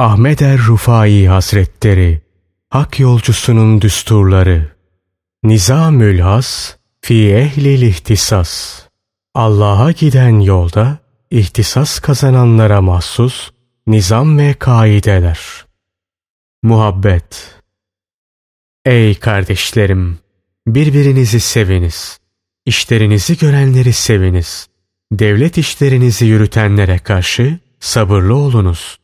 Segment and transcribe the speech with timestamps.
[0.00, 2.20] Ahmet er Rufai Hazretleri
[2.70, 4.76] Hak yolcusunun düsturları
[5.44, 8.82] Nizamül Has Fi ehlil ihtisas
[9.34, 10.98] Allah'a giden yolda
[11.30, 13.50] ihtisas kazananlara mahsus
[13.86, 15.40] nizam ve kaideler.
[16.62, 17.60] Muhabbet
[18.84, 20.18] Ey kardeşlerim!
[20.66, 22.18] Birbirinizi seviniz.
[22.66, 24.68] İşlerinizi görenleri seviniz.
[25.12, 28.99] Devlet işlerinizi yürütenlere karşı sabırlı olunuz.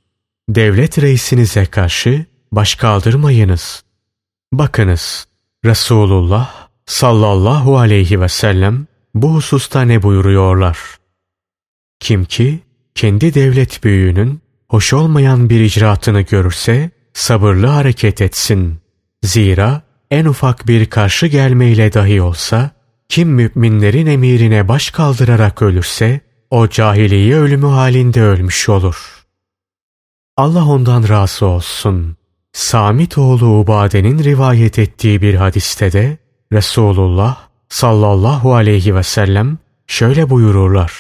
[0.49, 3.83] Devlet reisinize karşı baş kaldırmayınız.
[4.53, 5.27] Bakınız,
[5.65, 10.79] Resulullah sallallahu aleyhi ve sellem bu hususta ne buyuruyorlar?
[12.01, 12.61] Kim ki
[12.95, 18.79] kendi devlet büyüğünün hoş olmayan bir icraatını görürse sabırlı hareket etsin.
[19.23, 22.71] Zira en ufak bir karşı gelmeyle dahi olsa
[23.09, 26.21] kim müminlerin emirine baş kaldırarak ölürse
[26.51, 29.16] o cahiliye ölümü halinde ölmüş olur.
[30.37, 32.17] Allah ondan razı olsun.
[32.53, 36.19] Samit oğlu Ubade'nin rivayet ettiği bir hadiste de
[36.53, 37.37] Resulullah
[37.69, 40.93] sallallahu aleyhi ve sellem şöyle buyururlar.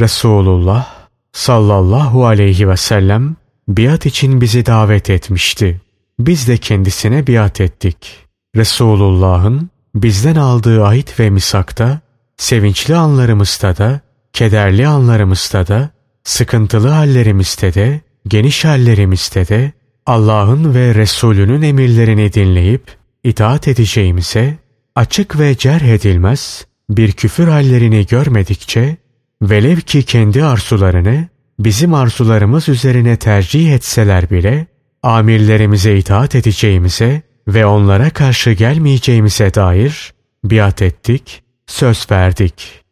[0.00, 0.94] Resulullah
[1.32, 3.36] sallallahu aleyhi ve sellem
[3.68, 5.80] biat için bizi davet etmişti.
[6.18, 8.26] Biz de kendisine biat ettik.
[8.56, 12.00] Resulullah'ın bizden aldığı ahit ve misakta,
[12.36, 14.00] sevinçli anlarımızda da,
[14.32, 15.90] kederli anlarımızda da,
[16.26, 19.72] sıkıntılı hallerimizde de, geniş hallerimizde de,
[20.06, 24.58] Allah'ın ve Resulünün emirlerini dinleyip itaat edeceğimize,
[24.94, 28.96] açık ve cerh edilmez bir küfür hallerini görmedikçe,
[29.42, 34.66] velev ki kendi arzularını bizim arzularımız üzerine tercih etseler bile,
[35.02, 42.84] amirlerimize itaat edeceğimize ve onlara karşı gelmeyeceğimize dair biat ettik, söz verdik.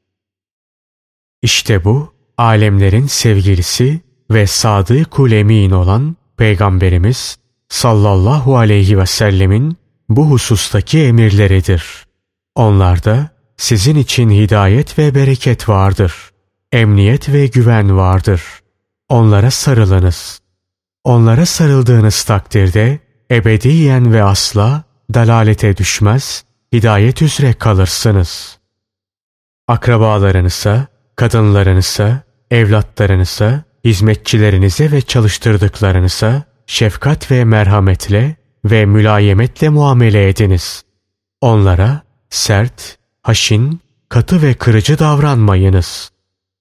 [1.42, 7.36] İşte bu, alemlerin sevgilisi ve sadık emin olan Peygamberimiz
[7.68, 9.76] sallallahu aleyhi ve sellemin
[10.08, 12.06] bu husustaki emirleridir.
[12.54, 16.14] Onlarda sizin için hidayet ve bereket vardır.
[16.72, 18.42] Emniyet ve güven vardır.
[19.08, 20.40] Onlara sarılınız.
[21.04, 22.98] Onlara sarıldığınız takdirde
[23.30, 28.58] ebediyen ve asla dalalete düşmez, hidayet üzere kalırsınız.
[29.68, 40.82] Akrabalarınıza, kadınlarınıza, evlatlarınıza, hizmetçilerinize ve çalıştırdıklarınıza şefkat ve merhametle ve mülayemetle muamele ediniz.
[41.40, 46.10] Onlara sert, haşin, katı ve kırıcı davranmayınız.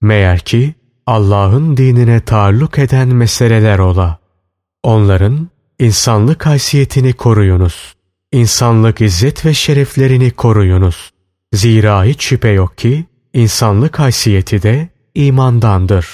[0.02, 0.74] Meğer ki
[1.06, 4.18] Allah'ın dinine taalluk eden meseleler ola.
[4.82, 7.94] Onların insanlık haysiyetini koruyunuz.
[8.32, 11.10] İnsanlık izzet ve şereflerini koruyunuz.
[11.52, 16.06] Zira hiç şüphe yok ki insanlık haysiyeti de imandandır.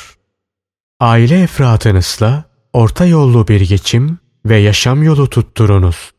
[1.01, 6.11] Aile efratınızla orta yollu bir geçim ve yaşam yolu tutturunuz.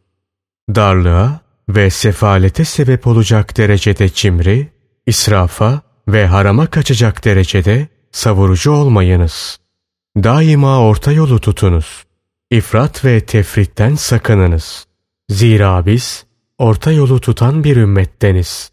[0.76, 1.40] Darlığa
[1.70, 4.70] ve sefalete sebep olacak derecede cimri,
[5.06, 9.60] israfa ve harama kaçacak derecede savurucu olmayınız.
[10.18, 12.04] Daima orta yolu tutunuz.
[12.52, 14.86] İfrat ve tefritten sakınınız.
[15.30, 16.26] Zira biz
[16.58, 18.71] orta yolu tutan bir ümmetteniz.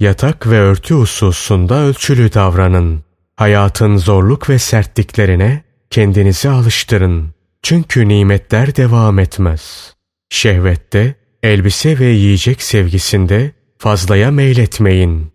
[0.00, 3.04] Yatak ve örtü hususunda ölçülü davranın.
[3.36, 7.34] Hayatın zorluk ve sertliklerine kendinizi alıştırın.
[7.62, 9.94] Çünkü nimetler devam etmez.
[10.30, 15.32] Şehvette, elbise ve yiyecek sevgisinde fazlaya meyletmeyin.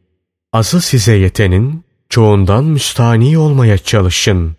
[0.54, 4.56] Azı size yetenin, çoğundan müstani olmaya çalışın.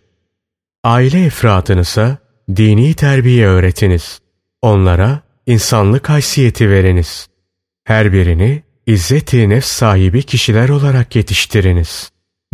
[0.84, 2.18] Aile efradınıza
[2.56, 4.20] dini terbiye öğretiniz.
[4.62, 7.28] Onlara insanlık haysiyeti veriniz.
[7.84, 12.10] Her birini izzeti nefs sahibi kişiler olarak yetiştiriniz.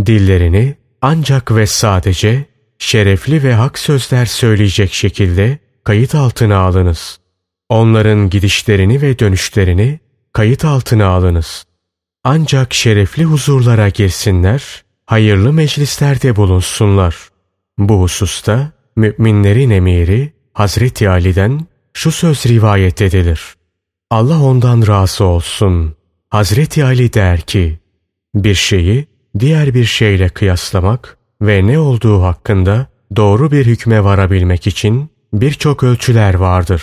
[0.07, 2.45] Dillerini ancak ve sadece
[2.79, 7.19] şerefli ve hak sözler söyleyecek şekilde kayıt altına alınız.
[7.69, 10.01] Onların gidişlerini ve dönüşlerini
[10.33, 11.65] kayıt altına alınız.
[12.25, 17.17] Ancak şerefli huzurlara girsinler, hayırlı meclislerde bulunsunlar.
[17.79, 23.55] Bu hususta müminlerin emiri Hazreti Ali'den şu söz rivayet edilir.
[24.11, 25.97] Allah ondan razı olsun.
[26.37, 27.79] Hazreti Ali der ki,
[28.35, 29.07] bir şeyi
[29.39, 32.87] diğer bir şeyle kıyaslamak ve ne olduğu hakkında
[33.17, 36.83] doğru bir hükme varabilmek için birçok ölçüler vardır.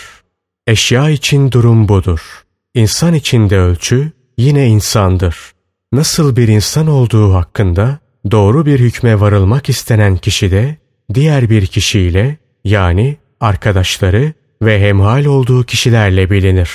[0.66, 2.44] Eşya için durum budur.
[2.74, 5.52] İnsan için de ölçü yine insandır.
[5.92, 7.98] Nasıl bir insan olduğu hakkında
[8.30, 10.76] doğru bir hükme varılmak istenen kişi de
[11.14, 16.70] diğer bir kişiyle yani arkadaşları ve hemhal olduğu kişilerle bilinir.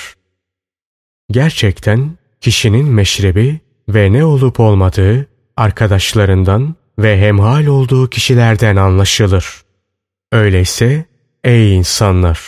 [1.31, 3.59] Gerçekten kişinin meşrebi
[3.89, 5.27] ve ne olup olmadığı
[5.57, 9.63] arkadaşlarından ve hemhal olduğu kişilerden anlaşılır.
[10.31, 11.05] Öyleyse
[11.43, 12.39] ey insanlar!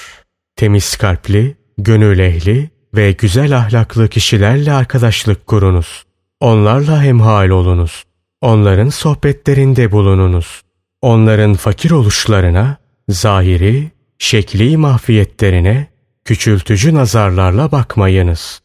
[0.56, 6.04] Temiz kalpli, gönül ehli ve güzel ahlaklı kişilerle arkadaşlık kurunuz.
[6.40, 8.04] Onlarla hemhal olunuz.
[8.42, 10.62] Onların sohbetlerinde bulununuz.
[11.02, 12.78] Onların fakir oluşlarına,
[13.10, 15.88] zahiri, şekli mahfiyetlerine,
[16.26, 18.62] küçültücü nazarlarla bakmayınız.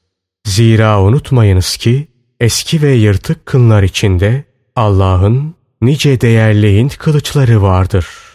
[0.46, 2.08] Zira unutmayınız ki
[2.40, 4.44] eski ve yırtık kınlar içinde
[4.76, 8.25] Allah'ın nice değerli Hint kılıçları vardır.''